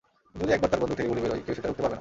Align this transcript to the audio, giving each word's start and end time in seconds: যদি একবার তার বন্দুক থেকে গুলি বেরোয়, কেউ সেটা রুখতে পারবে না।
যদি 0.39 0.51
একবার 0.55 0.69
তার 0.71 0.79
বন্দুক 0.81 0.97
থেকে 0.99 1.09
গুলি 1.11 1.21
বেরোয়, 1.23 1.41
কেউ 1.45 1.53
সেটা 1.57 1.67
রুখতে 1.69 1.81
পারবে 1.83 1.87
না। 1.87 1.89